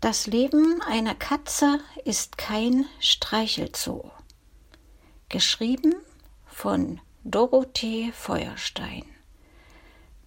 [0.00, 4.10] Das Leben einer Katze ist kein Streichelzoo.
[5.28, 5.94] Geschrieben
[6.46, 9.04] von Dorothee Feuerstein.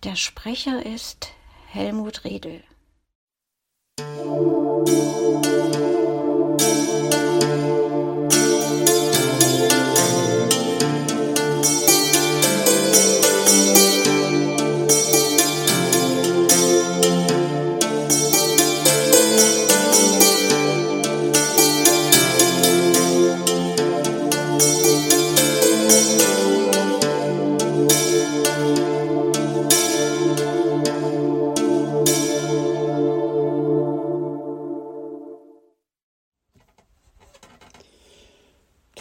[0.04, 1.29] Der Sprecher ist
[1.70, 2.63] Helmut Riedel.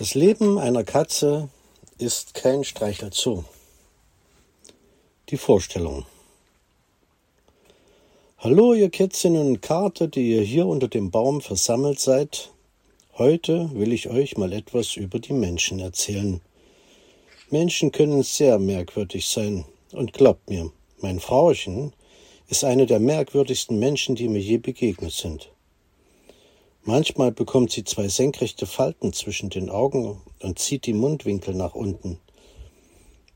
[0.03, 1.49] Das Leben einer Katze
[1.97, 3.45] ist kein Streichelzoo.
[5.29, 6.07] Die Vorstellung.
[8.39, 12.51] Hallo, ihr Kätzchen und Kater, die ihr hier unter dem Baum versammelt seid.
[13.17, 16.41] Heute will ich euch mal etwas über die Menschen erzählen.
[17.51, 19.67] Menschen können sehr merkwürdig sein.
[19.93, 21.93] Und glaubt mir, mein Frauchen
[22.49, 25.52] ist eine der merkwürdigsten Menschen, die mir je begegnet sind.
[26.85, 32.19] Manchmal bekommt sie zwei senkrechte Falten zwischen den Augen und zieht die Mundwinkel nach unten.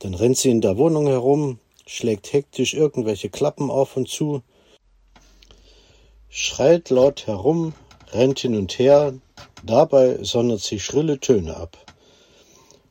[0.01, 4.43] Dann rennt sie in der Wohnung herum, schlägt hektisch irgendwelche Klappen auf und zu,
[6.29, 7.73] schreit laut herum,
[8.11, 9.15] rennt hin und her,
[9.63, 11.79] dabei sondert sie schrille Töne ab.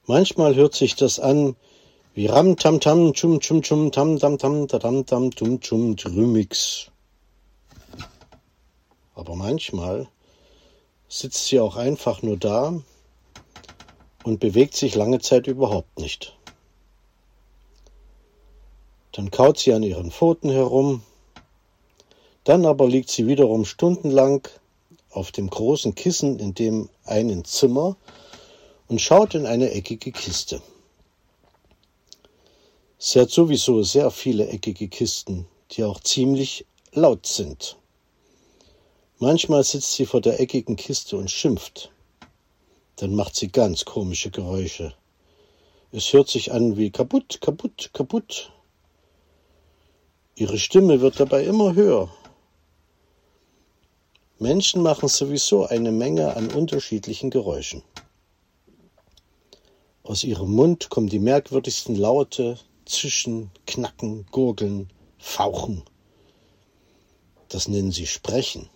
[0.05, 1.57] Manchmal hört sich das an
[2.13, 6.91] wie Ram Tam Tam Chum Chum Chum Tam Tam Tam Tam Tam Tum Chum Drümix.
[9.15, 10.07] Aber manchmal
[11.17, 12.77] sitzt sie auch einfach nur da
[14.23, 16.37] und bewegt sich lange Zeit überhaupt nicht.
[19.13, 21.03] Dann kaut sie an ihren Pfoten herum,
[22.43, 24.45] dann aber liegt sie wiederum stundenlang
[25.09, 27.95] auf dem großen Kissen in dem einen Zimmer
[28.89, 30.61] und schaut in eine eckige Kiste.
[32.97, 37.77] Sie hat sowieso sehr viele eckige Kisten, die auch ziemlich laut sind.
[39.19, 41.89] Manchmal sitzt sie vor der eckigen Kiste und schimpft.
[42.97, 44.93] Dann macht sie ganz komische Geräusche.
[45.93, 48.51] Es hört sich an wie kaputt, kaputt, kaputt.
[50.35, 52.09] Ihre Stimme wird dabei immer höher.
[54.37, 57.83] Menschen machen sowieso eine Menge an unterschiedlichen Geräuschen.
[60.03, 65.83] Aus ihrem Mund kommen die merkwürdigsten Laute, Zischen, Knacken, Gurgeln, Fauchen.
[67.47, 68.69] Das nennen sie Sprechen.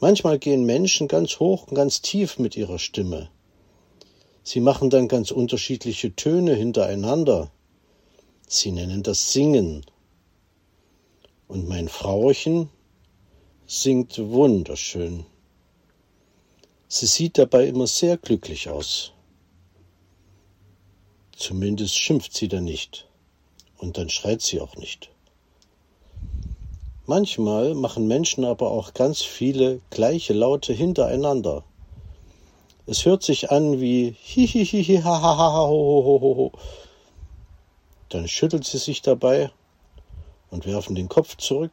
[0.00, 3.30] Manchmal gehen Menschen ganz hoch und ganz tief mit ihrer Stimme.
[4.44, 7.50] Sie machen dann ganz unterschiedliche Töne hintereinander.
[8.46, 9.84] Sie nennen das Singen.
[11.48, 12.70] Und mein Frauchen
[13.66, 15.26] singt wunderschön.
[16.86, 19.12] Sie sieht dabei immer sehr glücklich aus.
[21.36, 23.08] Zumindest schimpft sie dann nicht.
[23.76, 25.10] Und dann schreit sie auch nicht.
[27.10, 31.64] Manchmal machen Menschen aber auch ganz viele gleiche Laute hintereinander.
[32.84, 36.52] Es hört sich an wie hihihihi ha ha ha ho ho ho ho.
[38.10, 39.50] Dann schüttelt sie sich dabei
[40.50, 41.72] und werfen den Kopf zurück.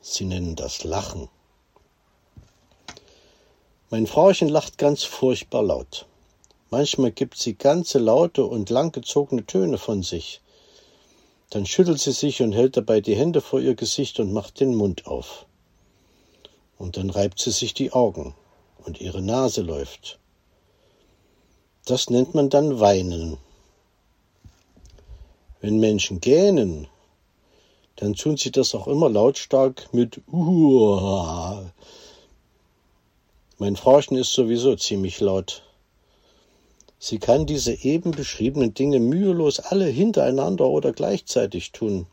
[0.00, 1.28] Sie nennen das Lachen.
[3.90, 6.06] Mein Frauchen lacht ganz furchtbar laut.
[6.70, 10.40] Manchmal gibt sie ganze laute und langgezogene Töne von sich.
[11.50, 14.74] Dann schüttelt sie sich und hält dabei die Hände vor ihr Gesicht und macht den
[14.74, 15.46] Mund auf.
[16.76, 18.34] Und dann reibt sie sich die Augen
[18.84, 20.18] und ihre Nase läuft.
[21.86, 23.38] Das nennt man dann Weinen.
[25.60, 26.86] Wenn Menschen gähnen,
[27.96, 31.72] dann tun sie das auch immer lautstark mit Uah.
[33.58, 35.64] Mein Frauchen ist sowieso ziemlich laut.
[37.00, 42.06] Sie kann diese eben beschriebenen Dinge mühelos alle hintereinander oder gleichzeitig tun.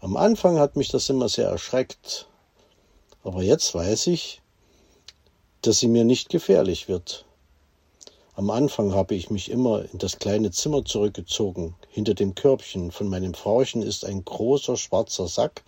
[0.00, 2.28] Am Anfang hat mich das immer sehr erschreckt,
[3.24, 4.42] aber jetzt weiß ich,
[5.62, 7.24] dass sie mir nicht gefährlich wird.
[8.34, 11.74] Am Anfang habe ich mich immer in das kleine Zimmer zurückgezogen.
[11.88, 15.62] Hinter dem Körbchen von meinem Frauchen ist ein großer schwarzer Sack.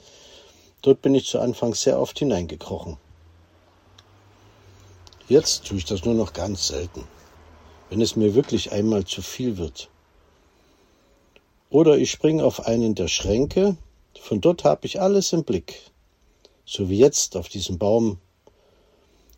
[0.83, 2.99] Dort bin ich zu Anfang sehr oft hineingekrochen.
[5.29, 7.05] Jetzt tue ich das nur noch ganz selten
[7.91, 9.91] wenn es mir wirklich einmal zu viel wird.
[11.71, 13.77] Oder ich springe auf einen der Schränke,
[14.21, 15.91] von dort habe ich alles im Blick,
[16.65, 18.19] so wie jetzt auf diesem Baum.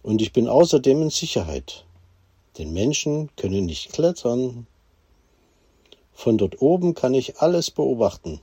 [0.02, 1.84] Und ich bin außerdem in Sicherheit,
[2.58, 4.66] denn Menschen können nicht klettern.
[6.12, 8.40] Von dort oben kann ich alles beobachten.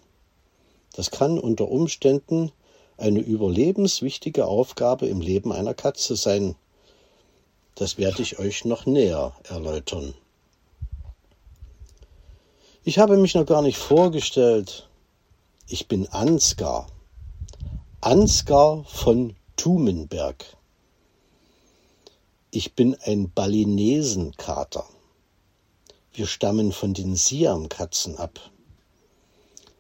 [0.94, 2.51] Das kann unter Umständen
[2.97, 6.56] eine überlebenswichtige Aufgabe im Leben einer Katze sein.
[7.75, 10.13] Das werde ich euch noch näher erläutern.
[12.83, 14.89] Ich habe mich noch gar nicht vorgestellt.
[15.67, 16.87] Ich bin Ansgar.
[18.01, 20.45] Ansgar von Thumenberg.
[22.51, 24.85] Ich bin ein Balinesenkater.
[26.13, 28.39] Wir stammen von den Siamkatzen ab.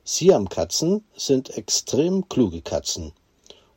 [0.05, 3.13] Siamkatzen sind extrem kluge Katzen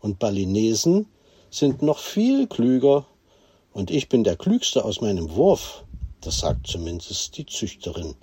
[0.00, 1.06] und Balinesen
[1.50, 3.06] sind noch viel klüger
[3.76, 5.84] und ich bin der klügste aus meinem Wurf,
[6.22, 8.14] das sagt zumindest die Züchterin.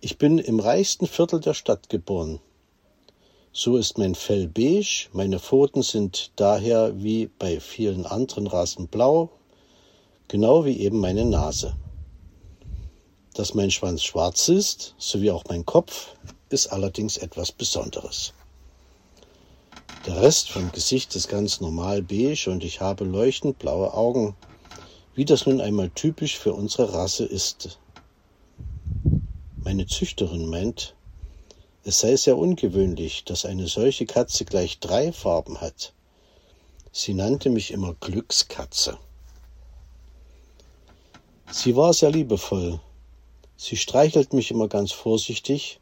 [0.00, 2.40] Ich bin im reichsten Viertel der Stadt geboren.
[3.52, 9.30] So ist mein Fell beige, meine Pfoten sind daher wie bei vielen anderen Rassen blau,
[10.26, 11.76] genau wie eben meine Nase.
[13.34, 16.16] Dass mein Schwanz schwarz ist, sowie auch mein Kopf,
[16.48, 18.32] ist allerdings etwas Besonderes.
[20.06, 24.34] Der Rest vom Gesicht ist ganz normal beige und ich habe leuchtend blaue Augen,
[25.14, 27.78] wie das nun einmal typisch für unsere Rasse ist.
[29.62, 30.94] Meine Züchterin meint,
[31.84, 35.92] es sei sehr ungewöhnlich, dass eine solche Katze gleich drei Farben hat.
[36.92, 38.96] Sie nannte mich immer Glückskatze.
[41.50, 42.80] Sie war sehr liebevoll.
[43.58, 45.78] Sie streichelt mich immer ganz vorsichtig,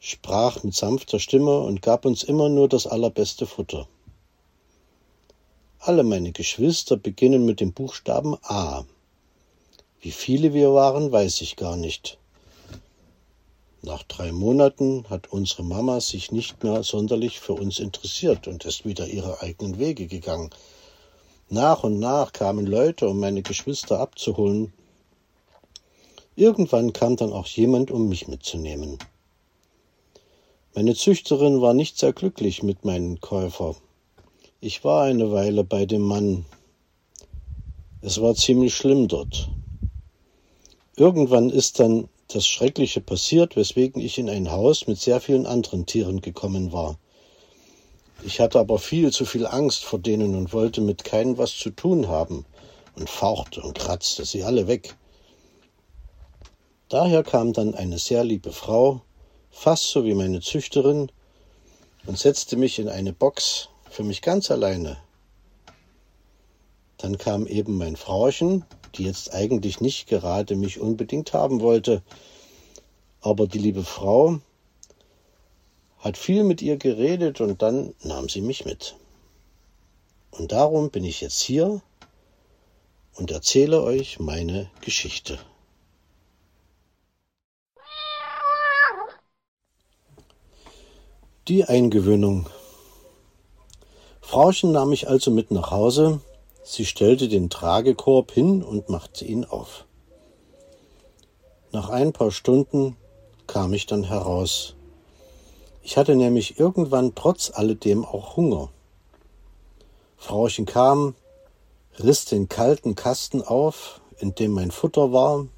[0.00, 3.86] sprach mit sanfter Stimme und gab uns immer nur das allerbeste Futter.
[5.78, 8.84] Alle meine Geschwister beginnen mit dem Buchstaben A.
[10.00, 12.18] Wie viele wir waren, weiß ich gar nicht.
[13.82, 18.84] Nach drei Monaten hat unsere Mama sich nicht mehr sonderlich für uns interessiert und ist
[18.84, 20.50] wieder ihre eigenen Wege gegangen.
[21.50, 24.72] Nach und nach kamen Leute, um meine Geschwister abzuholen.
[26.36, 28.98] Irgendwann kam dann auch jemand, um mich mitzunehmen.
[30.72, 33.74] Meine Züchterin war nicht sehr glücklich mit meinem Käufer.
[34.60, 36.44] Ich war eine Weile bei dem Mann.
[38.02, 39.48] Es war ziemlich schlimm dort.
[40.94, 45.86] Irgendwann ist dann das Schreckliche passiert, weswegen ich in ein Haus mit sehr vielen anderen
[45.86, 46.98] Tieren gekommen war.
[48.22, 51.70] Ich hatte aber viel zu viel Angst vor denen und wollte mit keinem was zu
[51.70, 52.46] tun haben
[52.94, 54.94] und fauchte und kratzte sie alle weg.
[56.88, 59.02] Daher kam dann eine sehr liebe Frau,
[59.50, 61.10] fast so wie meine Züchterin,
[62.06, 64.96] und setzte mich in eine Box für mich ganz alleine.
[66.98, 68.64] Dann kam eben mein Frauchen,
[68.94, 72.02] die jetzt eigentlich nicht gerade mich unbedingt haben wollte.
[73.20, 74.38] Aber die liebe Frau
[75.98, 78.96] hat viel mit ihr geredet und dann nahm sie mich mit.
[80.30, 81.82] Und darum bin ich jetzt hier
[83.14, 85.38] und erzähle euch meine Geschichte.
[91.50, 92.46] Die Eingewöhnung.
[94.20, 96.20] Frauchen nahm mich also mit nach Hause
[96.62, 99.84] Sie stellte den Tragekorb hin und machte ihn auf.
[101.72, 102.96] Nach ein paar Stunden
[103.48, 104.76] kam ich dann heraus.
[105.82, 108.68] Ich hatte nämlich irgendwann trotz alledem auch Hunger.
[110.18, 111.16] Frauchen kam,
[111.98, 115.48] riss den kalten Kasten auf, in dem mein Futter war.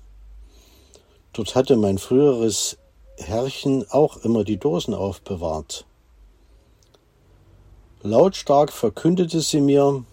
[1.34, 2.78] Dort hatte mein früheres
[3.18, 5.86] Herrchen auch immer die Dosen aufbewahrt.
[8.02, 10.04] Lautstark verkündete sie mir,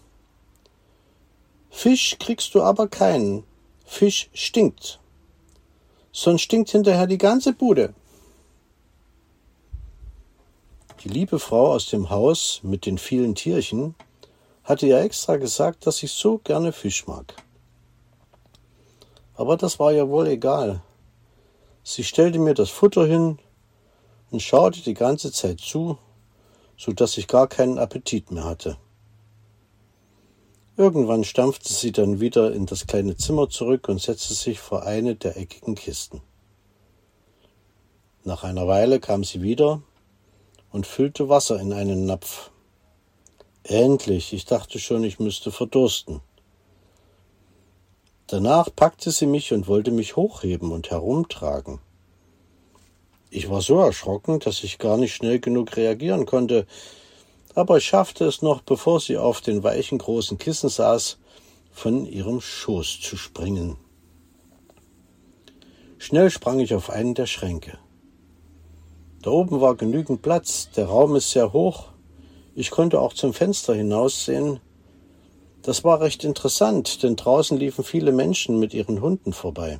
[1.70, 3.44] Fisch kriegst du aber keinen.
[3.86, 5.00] Fisch stinkt.
[6.12, 7.94] Sonst stinkt hinterher die ganze Bude.
[11.04, 13.96] Die liebe Frau aus dem Haus mit den vielen Tierchen
[14.64, 17.34] hatte ja extra gesagt, dass ich so gerne Fisch mag.
[19.36, 20.82] Aber das war ja wohl egal.
[21.92, 23.40] Sie stellte mir das Futter hin
[24.30, 25.98] und schaute die ganze Zeit zu,
[26.78, 28.78] so dass ich gar keinen Appetit mehr hatte.
[30.78, 35.16] Irgendwann stampfte sie dann wieder in das kleine Zimmer zurück und setzte sich vor eine
[35.16, 36.22] der eckigen Kisten.
[38.24, 39.82] Nach einer Weile kam sie wieder
[40.72, 42.52] und füllte Wasser in einen Napf.
[43.64, 46.22] Endlich, ich dachte schon, ich müsste verdursten.
[48.30, 51.80] Danach packte sie mich und wollte mich hochheben und herumtragen.
[53.32, 56.66] Ich war so erschrocken, dass ich gar nicht schnell genug reagieren konnte
[57.56, 61.18] aber ich schaffte es noch, bevor sie auf den weichen großen Kissen saß,
[61.72, 63.78] von ihrem Schoß zu springen.
[65.98, 67.78] Schnell sprang ich auf einen der Schränke.
[69.22, 71.90] Da oben war genügend Platz, der Raum ist sehr hoch,
[72.56, 74.60] ich konnte auch zum Fenster hinaussehen.
[75.70, 79.80] Das war recht interessant, denn draußen liefen viele Menschen mit ihren Hunden vorbei.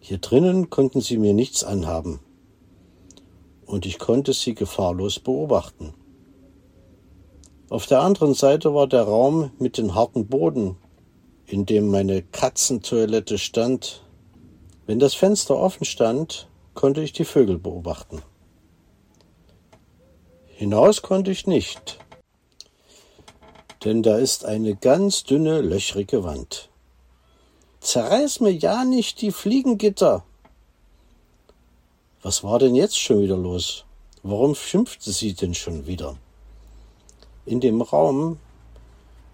[0.00, 2.18] Hier drinnen konnten sie mir nichts anhaben.
[3.66, 5.94] und ich konnte sie gefahrlos beobachten.
[7.70, 10.76] Auf der anderen Seite war der Raum mit dem harten Boden,
[11.44, 14.02] in dem meine Katzentoilette stand.
[14.86, 18.22] Wenn das Fenster offen stand, konnte ich die Vögel beobachten.
[20.46, 22.00] Hinaus konnte ich nicht,
[23.86, 26.70] denn da ist eine ganz dünne, löchrige Wand.
[27.78, 30.24] Zerreiß mir ja nicht die Fliegengitter.
[32.20, 33.84] Was war denn jetzt schon wieder los?
[34.24, 36.16] Warum schimpfte sie denn schon wieder?
[37.44, 38.40] In dem Raum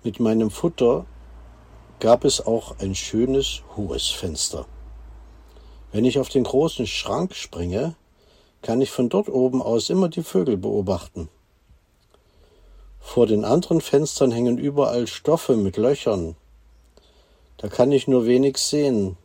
[0.04, 1.06] mit meinem Futter
[1.98, 4.66] gab es auch ein schönes, hohes Fenster.
[5.92, 7.94] Wenn ich auf den großen Schrank springe,
[8.60, 11.30] kann ich von dort oben aus immer die Vögel beobachten.
[13.02, 16.34] Vor den anderen Fenstern hängen überall Stoffe mit Löchern.
[17.58, 19.18] Da kann ich nur wenig sehen.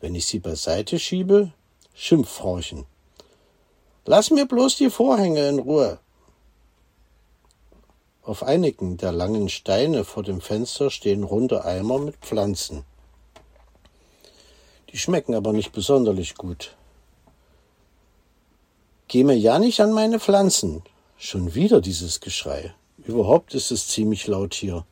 [0.00, 1.52] Wenn ich sie beiseite schiebe,
[1.94, 2.86] Schimpffrauchen.
[4.06, 6.00] Lass mir bloß die Vorhänge in Ruhe.
[8.22, 12.84] Auf einigen der langen Steine vor dem Fenster stehen runde Eimer mit Pflanzen.
[14.90, 16.74] Die schmecken aber nicht besonderlich gut.
[19.08, 20.82] Geh mir ja nicht an meine Pflanzen.
[21.16, 22.74] Schon wieder dieses Geschrei.
[22.98, 24.84] Überhaupt ist es ziemlich laut hier.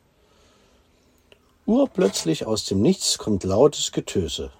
[1.66, 4.50] Urplötzlich aus dem Nichts kommt lautes Getöse.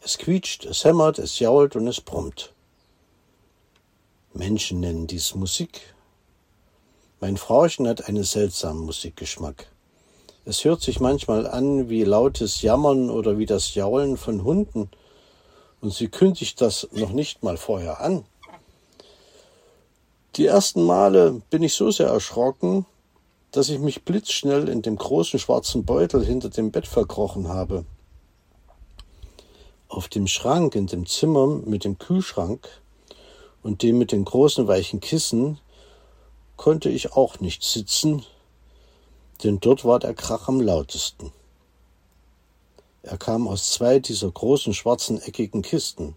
[0.00, 2.52] Es quietscht, es hämmert, es jault und es brummt.
[4.32, 5.94] Menschen nennen dies Musik.
[7.20, 9.70] Mein Frauchen hat einen seltsamen Musikgeschmack.
[10.44, 14.90] Es hört sich manchmal an wie lautes Jammern oder wie das Jaulen von Hunden,
[15.80, 18.24] und sie kündigt das noch nicht mal vorher an.
[20.38, 22.86] Die ersten Male bin ich so sehr erschrocken,
[23.50, 27.84] dass ich mich blitzschnell in dem großen schwarzen Beutel hinter dem Bett verkrochen habe.
[29.88, 32.68] Auf dem Schrank in dem Zimmer mit dem Kühlschrank
[33.64, 35.58] und dem mit den großen weichen Kissen
[36.56, 38.24] konnte ich auch nicht sitzen,
[39.42, 41.32] denn dort war der Krach am lautesten.
[43.02, 46.14] Er kam aus zwei dieser großen schwarzen eckigen Kisten.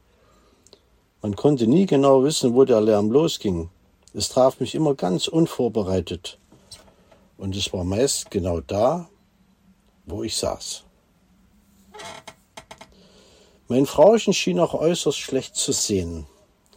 [1.23, 3.71] Man konnte nie genau wissen, wo der Lärm losging.
[4.13, 6.38] Es traf mich immer ganz unvorbereitet.
[7.38, 9.10] Und es war meist genau da,
[10.06, 10.84] wo ich saß.
[13.70, 16.27] Mein Frauchen schien auch äußerst schlecht zu sehen.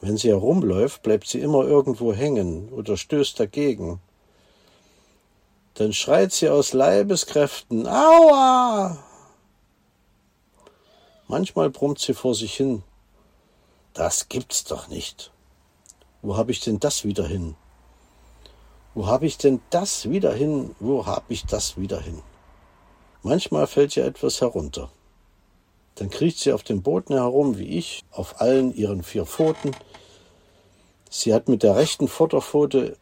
[0.00, 4.00] Wenn sie herumläuft, bleibt sie immer irgendwo hängen oder stößt dagegen.
[5.74, 9.02] Dann schreit sie aus Leibeskräften Aua.
[11.26, 12.84] Manchmal brummt sie vor sich hin.
[13.92, 15.32] Das gibt's doch nicht.
[16.24, 17.54] Wo habe ich denn das wieder hin?
[18.94, 20.74] Wo habe ich denn das wieder hin?
[20.80, 22.22] Wo habe ich das wieder hin?
[23.22, 24.90] Manchmal fällt ihr etwas herunter.
[25.96, 29.72] Dann kriecht sie auf dem Boden herum wie ich, auf allen ihren vier Pfoten.
[31.10, 32.96] Sie hat mit der rechten Vorderpfote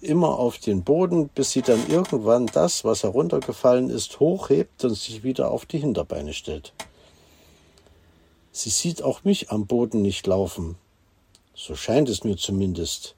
[0.00, 5.22] immer auf den Boden, bis sie dann irgendwann das, was heruntergefallen ist, hochhebt und sich
[5.22, 6.72] wieder auf die Hinterbeine stellt.
[8.50, 10.76] Sie sieht auch mich am Boden nicht laufen.
[11.60, 13.16] So scheint es mir zumindest.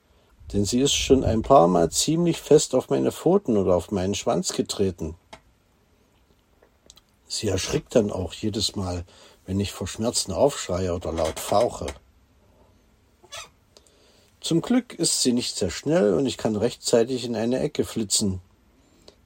[0.55, 4.15] Denn sie ist schon ein paar Mal ziemlich fest auf meine Pfoten oder auf meinen
[4.15, 5.15] Schwanz getreten.
[7.29, 9.05] Sie erschrickt dann auch jedes Mal,
[9.45, 11.87] wenn ich vor Schmerzen aufschreie oder laut fauche.
[14.41, 18.41] Zum Glück ist sie nicht sehr schnell und ich kann rechtzeitig in eine Ecke flitzen.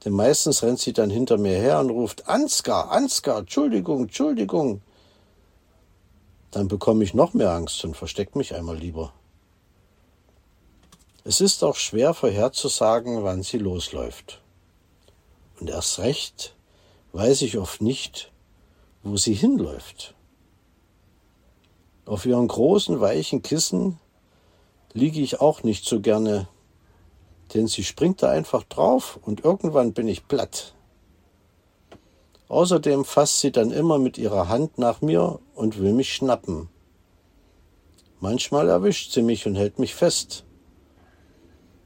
[0.03, 4.81] Denn meistens rennt sie dann hinter mir her und ruft Ansgar, Ansgar, Entschuldigung, Entschuldigung.
[6.55, 9.11] Dann bekomme ich noch mehr Angst und versteck mich einmal lieber.
[11.25, 14.41] Es ist auch schwer vorherzusagen, wann sie losläuft.
[15.59, 16.55] Und erst recht,
[17.11, 18.31] weiß ich oft nicht,
[19.03, 20.15] wo sie hinläuft.
[22.05, 23.99] Auf ihren großen, weichen Kissen
[24.93, 26.47] liege ich auch nicht so gerne,
[27.53, 30.73] denn sie springt da einfach drauf und irgendwann bin ich platt.
[32.47, 36.69] Außerdem fasst sie dann immer mit ihrer Hand nach mir und will mich schnappen.
[38.19, 40.45] Manchmal erwischt sie mich und hält mich fest.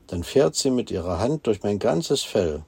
[0.08, 2.66] Dann fährt sie mit ihrer Hand durch mein ganzes Fell.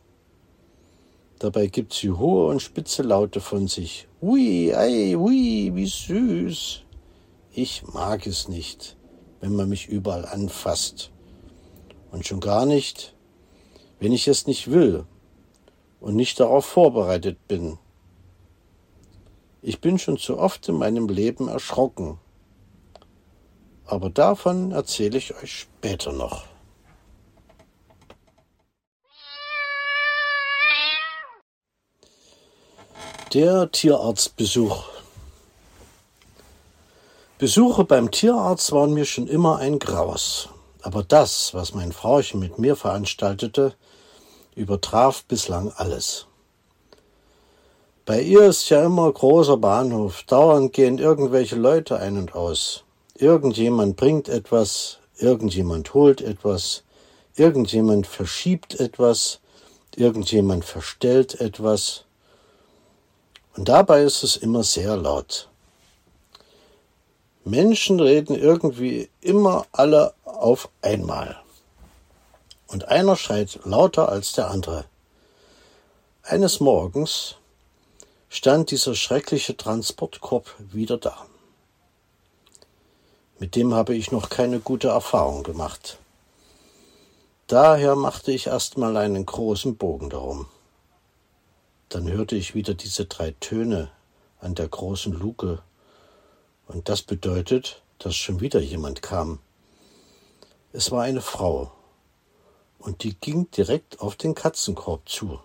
[1.39, 4.07] Dabei gibt sie hohe und spitze Laute von sich.
[4.21, 6.83] Hui, ei, hui, wie süß.
[7.53, 8.95] Ich mag es nicht,
[9.39, 11.11] wenn man mich überall anfasst.
[12.11, 13.15] Und schon gar nicht,
[13.99, 15.05] wenn ich es nicht will
[15.99, 17.79] und nicht darauf vorbereitet bin.
[19.63, 22.19] Ich bin schon zu oft in meinem Leben erschrocken.
[23.85, 26.45] Aber davon erzähle ich euch später noch.
[33.33, 34.85] Der Tierarztbesuch.
[37.37, 40.49] Besuche beim Tierarzt waren mir schon immer ein Graus.
[40.81, 43.75] Aber das, was mein Frauchen mit mir veranstaltete,
[44.55, 46.27] übertraf bislang alles.
[48.11, 50.23] Bei ihr ist ja immer großer Bahnhof.
[50.23, 52.83] Dauernd gehen irgendwelche Leute ein und aus.
[53.15, 56.83] Irgendjemand bringt etwas, irgendjemand holt etwas,
[57.37, 59.39] irgendjemand verschiebt etwas,
[59.95, 62.03] irgendjemand verstellt etwas.
[63.55, 65.47] Und dabei ist es immer sehr laut.
[67.45, 71.37] Menschen reden irgendwie immer alle auf einmal.
[72.67, 74.83] Und einer schreit lauter als der andere.
[76.23, 77.37] Eines Morgens
[78.33, 81.27] stand dieser schreckliche Transportkorb wieder da.
[83.39, 85.99] Mit dem habe ich noch keine gute Erfahrung gemacht.
[87.47, 90.47] Daher machte ich erstmal einen großen Bogen darum.
[91.89, 93.91] Dann hörte ich wieder diese drei Töne
[94.39, 95.61] an der großen Luke
[96.67, 99.39] und das bedeutet, dass schon wieder jemand kam.
[100.71, 101.73] Es war eine Frau,
[102.79, 105.41] und die ging direkt auf den Katzenkorb zu.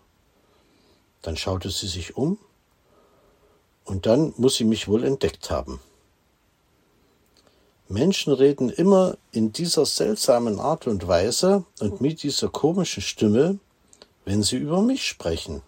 [1.23, 2.38] Dann schaute sie sich um,
[3.87, 5.81] und dann muss sie mich wohl entdeckt haben.
[7.88, 13.59] Menschen reden immer in dieser seltsamen Art und Weise und mit dieser komischen Stimme,
[14.25, 15.62] wenn sie über mich sprechen.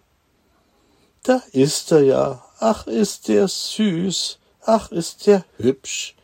[1.23, 4.39] Da ist er ja, ach ist der süß,
[4.71, 6.15] Ach, ist der hübsch.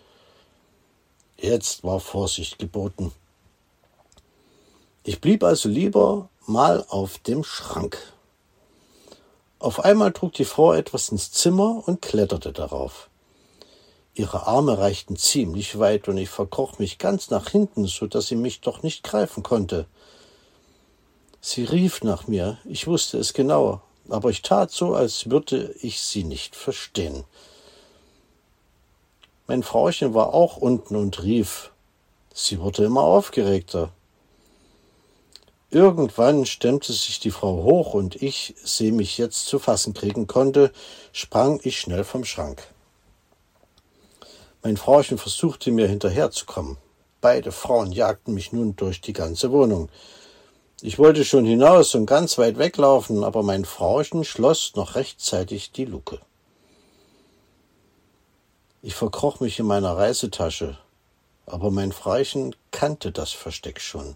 [1.39, 3.11] Jetzt war Vorsicht geboten.
[5.03, 7.97] Ich blieb also lieber mal auf dem Schrank.
[9.64, 13.09] Auf einmal trug die Frau etwas ins Zimmer und kletterte darauf.
[14.12, 18.37] Ihre Arme reichten ziemlich weit und ich verkroch mich ganz nach hinten, so dass sie
[18.37, 19.87] mich doch nicht greifen konnte.
[21.40, 23.80] Sie rief nach mir, ich wusste es genau,
[24.11, 27.25] aber ich tat so, als würde ich sie nicht verstehen.
[29.47, 31.71] Mein Frauchen war auch unten und rief.
[32.35, 33.92] Sie wurde immer aufgeregter.
[35.75, 40.71] Irgendwann stemmte sich die Frau hoch und ich, sie mich jetzt zu fassen kriegen konnte,
[41.13, 42.63] sprang ich schnell vom Schrank.
[44.63, 46.76] Mein Frauchen versuchte mir hinterherzukommen.
[47.21, 49.89] Beide Frauen jagten mich nun durch die ganze Wohnung.
[50.80, 55.87] Ich wollte schon hinaus und ganz weit weglaufen, aber mein Frauchen schloss noch rechtzeitig die
[55.87, 56.21] Luke.
[58.80, 60.78] Ich verkroch mich in meiner Reisetasche,
[61.47, 64.15] aber mein Freichen kannte das Versteck schon.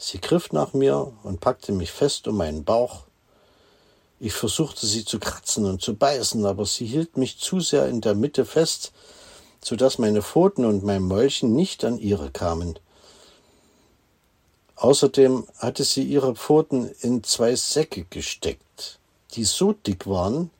[0.00, 3.02] Sie griff nach mir und packte mich fest um meinen Bauch.
[4.20, 8.00] Ich versuchte sie zu kratzen und zu beißen, aber sie hielt mich zu sehr in
[8.00, 8.92] der Mitte fest,
[9.62, 12.78] so dass meine Pfoten und mein Mäulchen nicht an ihre kamen.
[14.76, 19.00] Außerdem hatte sie ihre Pfoten in zwei Säcke gesteckt,
[19.32, 20.50] die so dick waren,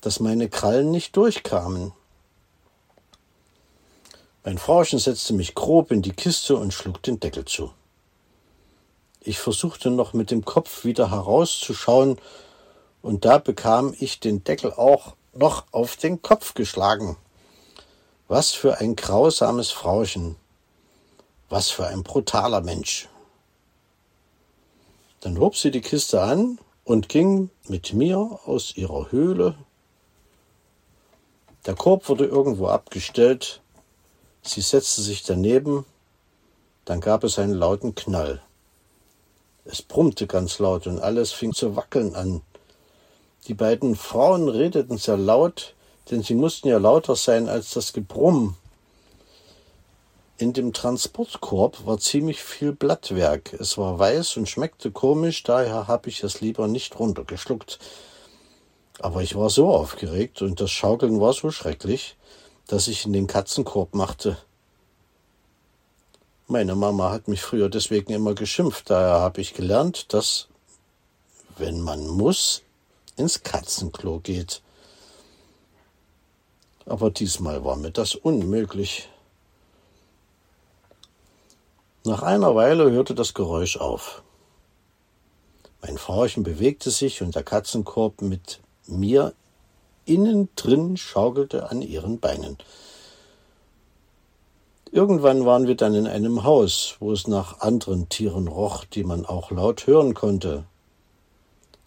[0.00, 1.92] dass meine Krallen nicht durchkamen.
[4.44, 7.72] Mein Frauchen setzte mich grob in die Kiste und schlug den Deckel zu.
[9.26, 12.18] Ich versuchte noch mit dem Kopf wieder herauszuschauen,
[13.02, 17.16] und da bekam ich den Deckel auch noch auf den Kopf geschlagen.
[18.28, 20.36] Was für ein grausames Frauchen.
[21.48, 23.08] Was für ein brutaler Mensch.
[25.20, 29.56] Dann hob sie die Kiste an und ging mit mir aus ihrer Höhle
[31.66, 33.60] der Korb wurde irgendwo abgestellt.
[34.42, 35.84] Sie setzte sich daneben.
[36.84, 38.40] Dann gab es einen lauten Knall.
[39.68, 42.42] Es brummte ganz laut und alles fing zu wackeln an.
[43.48, 45.74] Die beiden Frauen redeten sehr laut,
[46.10, 48.56] denn sie mussten ja lauter sein als das Gebrumm.
[50.38, 53.54] In dem Transportkorb war ziemlich viel Blattwerk.
[53.54, 57.78] Es war weiß und schmeckte komisch, daher habe ich es lieber nicht runtergeschluckt.
[58.98, 62.16] Aber ich war so aufgeregt und das Schaukeln war so schrecklich,
[62.66, 64.36] dass ich in den Katzenkorb machte.
[66.48, 70.46] Meine Mama hat mich früher deswegen immer geschimpft, daher habe ich gelernt, dass,
[71.58, 72.62] wenn man muss,
[73.16, 74.62] ins Katzenklo geht.
[76.84, 79.08] Aber diesmal war mir das unmöglich.
[82.04, 84.22] Nach einer Weile hörte das Geräusch auf.
[85.82, 89.34] Mein Frauchen bewegte sich und der Katzenkorb mit mir
[90.04, 92.56] innen drin schaukelte an ihren Beinen.
[94.92, 99.26] Irgendwann waren wir dann in einem Haus, wo es nach anderen Tieren roch, die man
[99.26, 100.64] auch laut hören konnte.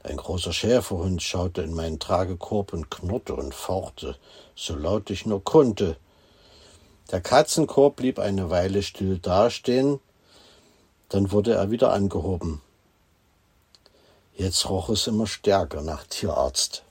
[0.03, 4.17] Ein großer Schäferhund schaute in meinen Tragekorb und knurrte und fauchte,
[4.55, 5.97] so laut ich nur konnte.
[7.11, 9.99] Der Katzenkorb blieb eine Weile still dastehen,
[11.07, 12.61] dann wurde er wieder angehoben.
[14.35, 16.83] Jetzt roch es immer stärker nach Tierarzt.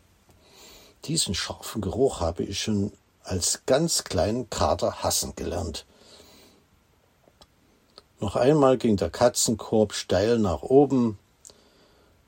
[1.04, 2.92] Diesen scharfen Geruch habe ich schon
[3.22, 5.86] als ganz kleinen Kater hassen gelernt.
[8.20, 11.18] Noch einmal ging der Katzenkorb steil nach oben,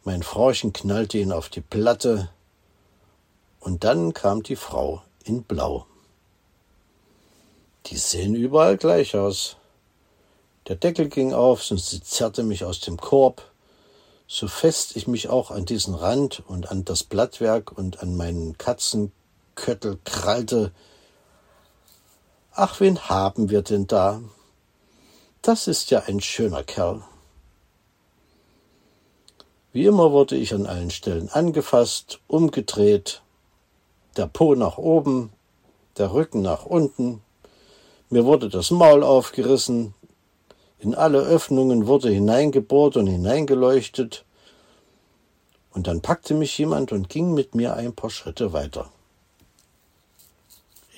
[0.05, 2.31] mein Frauchen knallte ihn auf die Platte,
[3.59, 5.87] und dann kam die Frau in Blau.
[7.87, 9.57] Die sehen überall gleich aus.
[10.69, 13.43] Der Deckel ging auf und sie zerrte mich aus dem Korb,
[14.27, 18.57] so fest ich mich auch an diesen Rand und an das Blattwerk und an meinen
[18.57, 20.73] Katzenköttel krallte.
[22.53, 24.21] Ach, wen haben wir denn da?
[25.43, 27.03] Das ist ja ein schöner Kerl.
[29.73, 33.23] Wie immer wurde ich an allen Stellen angefasst, umgedreht,
[34.19, 35.33] der Po nach oben,
[35.97, 37.23] der Rücken nach unten,
[38.11, 39.95] mir wurde das Maul aufgerissen,
[40.79, 44.27] in alle Öffnungen wurde hineingebohrt und hineingeleuchtet,
[45.71, 48.93] und dann packte mich jemand und ging mit mir ein paar Schritte weiter.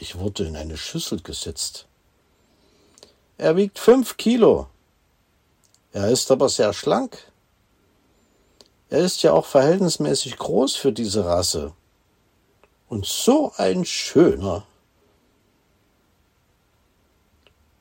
[0.00, 1.86] Ich wurde in eine Schüssel gesetzt.
[3.42, 4.68] Er wiegt fünf Kilo.
[5.92, 7.18] Er ist aber sehr schlank.
[8.88, 11.72] Er ist ja auch verhältnismäßig groß für diese Rasse.
[12.88, 14.64] Und so ein schöner.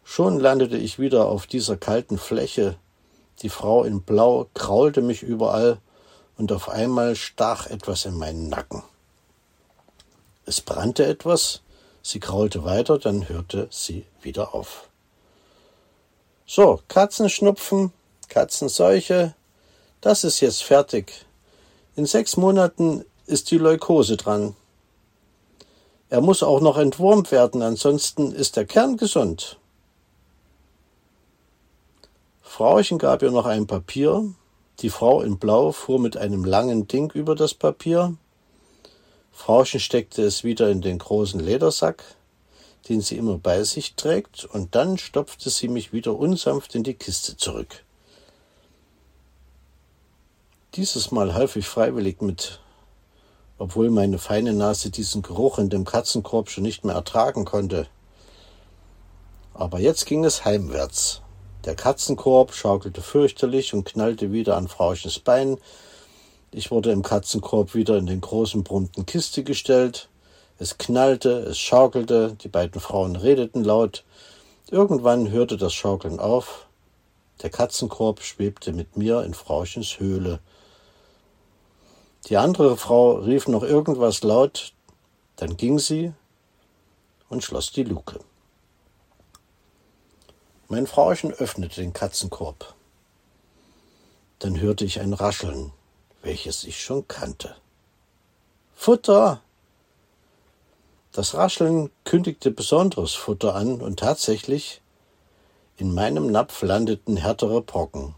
[0.04, 2.76] Schon landete ich wieder auf dieser kalten Fläche.
[3.44, 5.78] Die Frau in Blau kraulte mich überall
[6.40, 8.82] und auf einmal stach etwas in meinen Nacken.
[10.44, 11.62] Es brannte etwas,
[12.02, 14.88] sie kraulte weiter, dann hörte sie wieder auf.
[16.54, 17.94] So, Katzenschnupfen,
[18.28, 19.36] Katzenseuche,
[20.02, 21.26] das ist jetzt fertig.
[21.96, 24.54] In sechs Monaten ist die Leukose dran.
[26.10, 29.60] Er muss auch noch entwurmt werden, ansonsten ist der Kern gesund.
[32.42, 34.34] Frauchen gab ihr noch ein Papier.
[34.82, 38.18] Die Frau in Blau fuhr mit einem langen Ding über das Papier.
[39.32, 42.04] Frauchen steckte es wieder in den großen Ledersack,
[42.90, 46.96] den sie immer bei sich trägt, und dann stopfte sie mich wieder unsanft in die
[46.96, 47.84] Kiste zurück.
[50.76, 52.60] Dieses Mal half ich freiwillig mit,
[53.58, 57.88] obwohl meine feine Nase diesen Geruch in dem Katzenkorb schon nicht mehr ertragen konnte.
[59.54, 61.22] Aber jetzt ging es heimwärts.
[61.66, 65.58] Der Katzenkorb schaukelte fürchterlich und knallte wieder an Frauchens Bein.
[66.50, 70.10] Ich wurde im Katzenkorb wieder in den großen brummten Kiste gestellt.
[70.62, 74.04] Es knallte, es schaukelte, die beiden Frauen redeten laut.
[74.70, 76.68] Irgendwann hörte das Schaukeln auf.
[77.42, 80.40] Der Katzenkorb schwebte mit mir in Frauchens Höhle.
[82.28, 84.74] Die andere Frau rief noch irgendwas laut,
[85.36, 86.14] dann ging sie
[87.28, 88.20] und schloss die Luke.
[90.68, 92.76] Mein Frauchen öffnete den Katzenkorb.
[94.38, 95.74] Dann hörte ich ein Rascheln,
[96.22, 97.56] welches ich schon kannte.
[98.76, 99.42] Futter!
[101.12, 104.82] Das Rascheln kündigte besonderes Futter an und tatsächlich
[105.76, 108.16] in meinem Napf landeten härtere Brocken.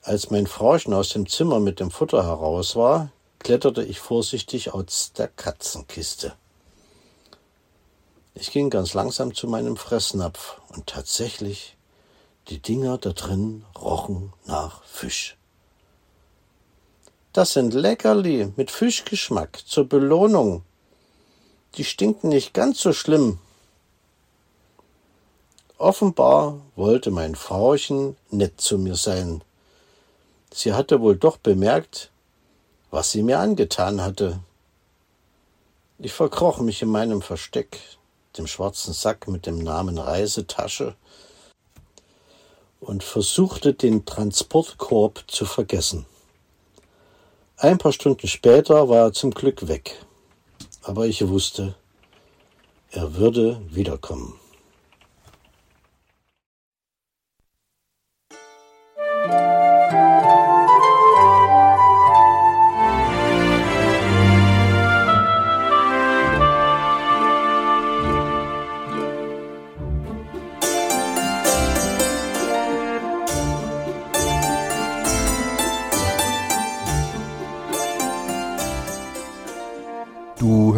[0.00, 5.12] Als mein Frauchen aus dem Zimmer mit dem Futter heraus war, kletterte ich vorsichtig aus
[5.12, 6.32] der Katzenkiste.
[8.34, 11.76] Ich ging ganz langsam zu meinem Fressnapf und tatsächlich,
[12.48, 15.36] die Dinger da drin rochen nach Fisch.
[17.32, 20.62] Das sind Leckerli mit Fischgeschmack zur Belohnung.
[21.76, 23.38] Die stinken nicht ganz so schlimm.
[25.78, 29.42] Offenbar wollte mein Frauchen nett zu mir sein.
[30.52, 32.10] Sie hatte wohl doch bemerkt,
[32.90, 34.40] was sie mir angetan hatte.
[35.98, 37.80] Ich verkroch mich in meinem Versteck,
[38.36, 40.94] dem schwarzen Sack mit dem Namen Reisetasche
[42.80, 46.04] und versuchte den Transportkorb zu vergessen.
[47.56, 50.04] Ein paar Stunden später war er zum Glück weg,
[50.82, 51.74] aber ich wusste,
[52.90, 54.41] er würde wiederkommen.